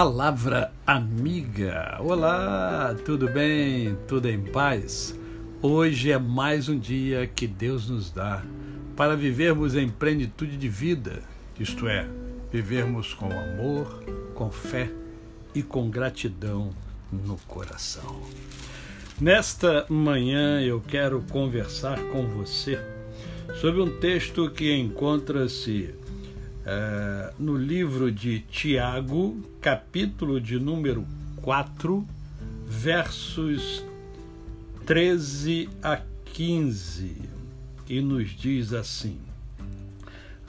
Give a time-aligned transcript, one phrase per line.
[0.00, 1.98] Palavra Amiga.
[1.98, 3.98] Olá, tudo bem?
[4.06, 5.18] Tudo em paz?
[5.60, 8.44] Hoje é mais um dia que Deus nos dá
[8.94, 11.20] para vivermos em plenitude de vida,
[11.58, 12.08] isto é,
[12.52, 14.04] vivermos com amor,
[14.36, 14.88] com fé
[15.52, 16.70] e com gratidão
[17.10, 18.22] no coração.
[19.20, 22.78] Nesta manhã eu quero conversar com você
[23.60, 25.92] sobre um texto que encontra-se
[26.70, 31.06] é, no livro de Tiago, capítulo de número
[31.40, 32.06] 4,
[32.66, 33.82] versos
[34.84, 37.22] 13 a 15,
[37.88, 39.18] e nos diz assim: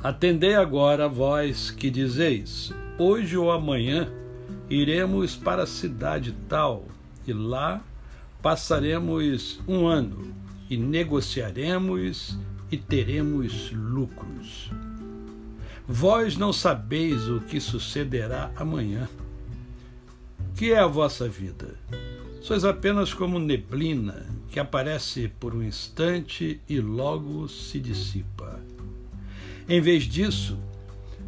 [0.04, 4.12] Atendei agora vós que dizeis: Hoje ou amanhã
[4.70, 6.86] iremos para a cidade tal,
[7.26, 7.82] e lá
[8.41, 10.34] passaremos um ano,
[10.70, 12.38] e negociaremos
[12.70, 14.70] e teremos lucros.
[15.91, 19.09] Vós não sabeis o que sucederá amanhã.
[20.55, 21.73] Que é a vossa vida?
[22.43, 28.59] Sois apenas como neblina que aparece por um instante e logo se dissipa.
[29.68, 30.59] Em vez disso,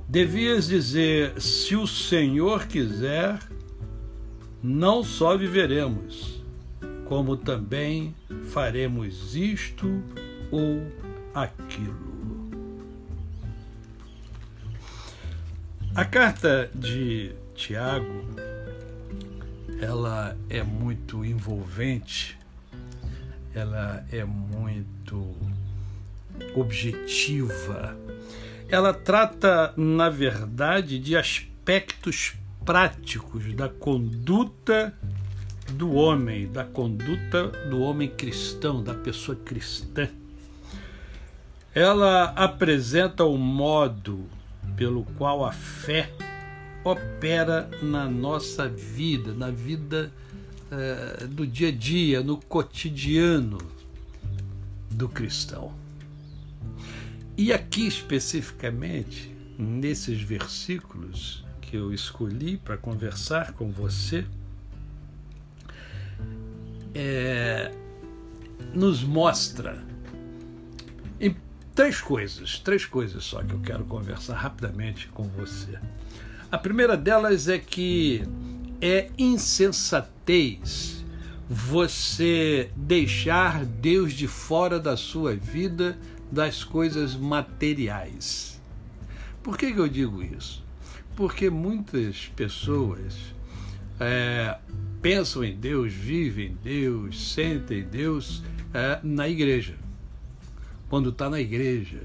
[0.08, 3.40] devias dizer: se o Senhor quiser,
[4.62, 6.40] não só viveremos,
[7.06, 8.14] como também
[8.46, 9.88] faremos isto
[10.52, 10.84] ou
[11.34, 12.11] aquilo.
[15.94, 18.24] A carta de Tiago,
[19.82, 22.40] ela é muito envolvente,
[23.54, 25.36] ela é muito
[26.56, 27.94] objetiva.
[28.70, 34.98] Ela trata, na verdade, de aspectos práticos da conduta
[35.74, 40.08] do homem, da conduta do homem cristão, da pessoa cristã.
[41.76, 44.26] Ela apresenta o modo
[44.82, 46.12] pelo qual a fé
[46.84, 50.12] opera na nossa vida, na vida
[50.72, 53.60] uh, do dia a dia, no cotidiano
[54.90, 55.72] do cristão.
[57.38, 64.26] E aqui especificamente, nesses versículos que eu escolhi para conversar com você,
[66.96, 67.72] é,
[68.74, 69.91] nos mostra
[71.76, 75.80] três coisas, três coisas só que eu quero conversar rapidamente com você.
[76.52, 78.24] A primeira delas é que
[78.82, 81.06] é insensatez
[81.48, 85.98] você deixar Deus de fora da sua vida
[86.32, 88.62] das coisas materiais.
[89.44, 90.64] Por que, que eu digo isso?
[91.16, 93.16] Porque muitas pessoas
[94.00, 94.58] é,
[95.02, 98.44] pensam em Deus, vivem em Deus, sentem Deus
[98.74, 99.76] é, na igreja
[100.92, 102.02] quando está na igreja,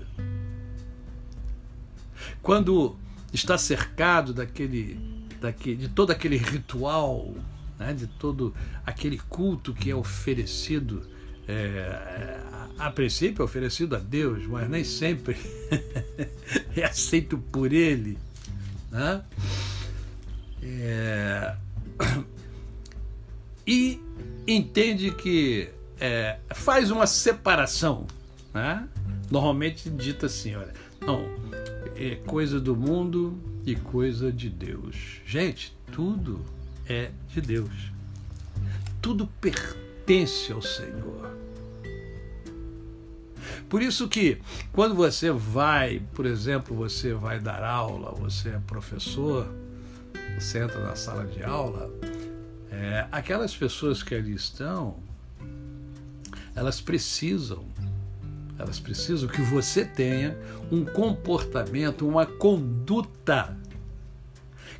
[2.40, 2.96] quando
[3.32, 4.96] está cercado daquele,
[5.40, 7.34] daquele, de todo aquele ritual,
[7.76, 8.54] né, de todo
[8.86, 11.02] aquele culto que é oferecido,
[11.48, 12.40] é,
[12.78, 15.36] a, princípio é oferecido a Deus, mas nem sempre
[16.76, 18.16] é aceito por Ele.
[18.88, 19.24] Né?
[20.62, 21.56] É,
[23.66, 24.00] e
[24.46, 28.06] entende que é, faz uma separação
[28.56, 28.88] né?
[29.30, 31.28] Normalmente dita assim, olha, não,
[31.94, 35.20] é coisa do mundo e coisa de Deus.
[35.26, 36.40] Gente, tudo
[36.88, 37.92] é de Deus.
[39.02, 41.36] Tudo pertence ao Senhor.
[43.68, 44.40] Por isso que
[44.72, 49.46] quando você vai, por exemplo, você vai dar aula, você é professor,
[50.38, 51.92] você entra na sala de aula,
[52.70, 54.96] é, aquelas pessoas que ali estão,
[56.54, 57.66] elas precisam
[58.58, 60.36] elas precisam que você tenha
[60.70, 63.56] um comportamento, uma conduta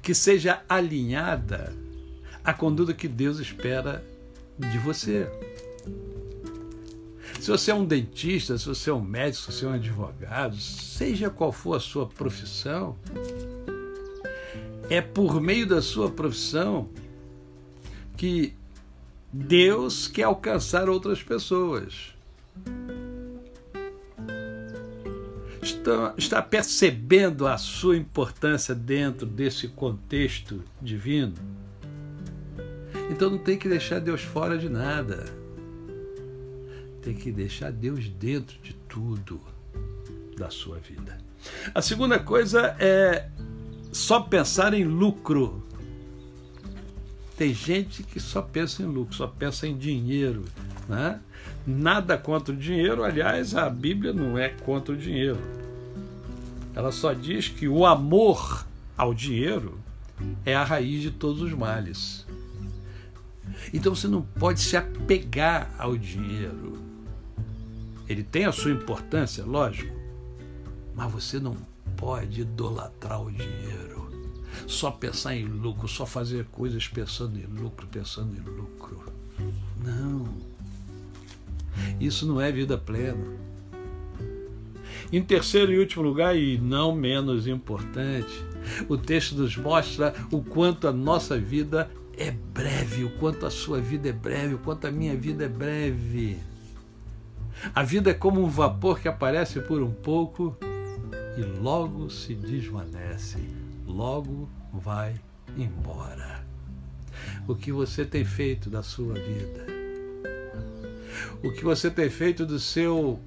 [0.02, 1.72] que seja alinhada
[2.44, 4.04] à conduta que Deus espera
[4.58, 5.28] de você.
[7.40, 10.56] Se você é um dentista, se você é um médico, se você é um advogado,
[10.56, 12.96] seja qual for a sua profissão,
[14.88, 16.88] é por meio da sua profissão
[18.16, 18.54] que
[19.32, 22.15] Deus quer alcançar outras pessoas.
[25.62, 31.34] Está, está percebendo a sua importância dentro desse contexto divino?
[33.10, 35.24] Então não tem que deixar Deus fora de nada.
[37.02, 39.40] Tem que deixar Deus dentro de tudo
[40.36, 41.16] da sua vida.
[41.74, 43.28] A segunda coisa é
[43.92, 45.64] só pensar em lucro.
[47.36, 50.44] Tem gente que só pensa em lucro, só pensa em dinheiro.
[50.88, 51.20] Né?
[51.66, 55.40] Nada contra o dinheiro, aliás, a Bíblia não é contra o dinheiro.
[56.74, 58.66] Ela só diz que o amor
[58.96, 59.78] ao dinheiro
[60.44, 62.26] é a raiz de todos os males.
[63.72, 66.78] Então você não pode se apegar ao dinheiro.
[68.08, 69.94] Ele tem a sua importância, lógico,
[70.94, 71.56] mas você não
[71.96, 74.06] pode idolatrar o dinheiro.
[74.66, 79.12] Só pensar em lucro, só fazer coisas pensando em lucro, pensando em lucro.
[79.84, 80.55] Não.
[82.00, 83.24] Isso não é vida plena.
[85.12, 88.44] Em terceiro e último lugar, e não menos importante,
[88.88, 93.80] o texto nos mostra o quanto a nossa vida é breve, o quanto a sua
[93.80, 96.38] vida é breve, o quanto a minha vida é breve.
[97.74, 100.56] A vida é como um vapor que aparece por um pouco
[101.36, 103.38] e logo se desvanece,
[103.86, 105.14] logo vai
[105.56, 106.44] embora.
[107.46, 109.75] O que você tem feito da sua vida?
[111.42, 113.20] O que você tem feito do seu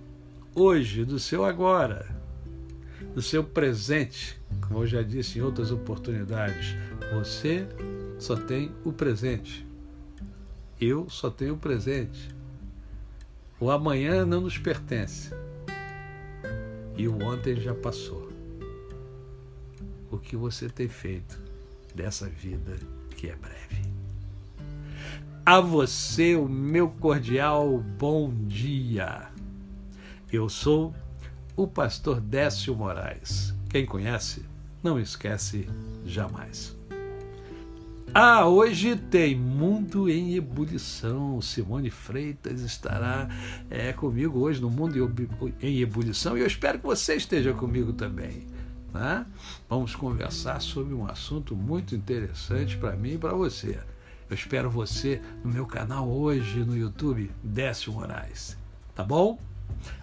[0.56, 2.06] hoje, do seu agora,
[3.14, 4.40] do seu presente?
[4.68, 6.76] Como eu já disse em outras oportunidades,
[7.14, 7.68] você
[8.18, 9.66] só tem o presente.
[10.80, 12.30] Eu só tenho o presente.
[13.60, 15.32] O amanhã não nos pertence.
[16.96, 18.30] E o ontem já passou.
[20.12, 21.38] O que você tem feito
[21.94, 22.78] dessa vida
[23.16, 23.89] que é breve?
[25.50, 29.30] A você o meu cordial bom dia.
[30.32, 30.94] Eu sou
[31.56, 33.52] o pastor Décio Moraes.
[33.68, 34.46] Quem conhece,
[34.84, 35.68] não esquece
[36.06, 36.78] jamais.
[38.14, 41.42] Ah, hoje tem Mundo em Ebulição.
[41.42, 43.28] Simone Freitas estará
[43.72, 45.12] é, comigo hoje no Mundo
[45.60, 48.46] em Ebulição e eu espero que você esteja comigo também.
[48.94, 49.26] Né?
[49.68, 53.80] Vamos conversar sobre um assunto muito interessante para mim e para você.
[54.30, 58.56] Eu espero você no meu canal hoje no YouTube, Décio Moraes.
[58.94, 59.40] Tá bom?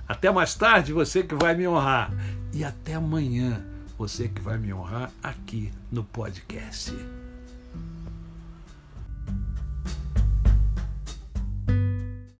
[0.09, 2.13] Até mais tarde, você que vai me honrar.
[2.53, 3.65] E até amanhã,
[3.97, 6.93] você que vai me honrar aqui no podcast.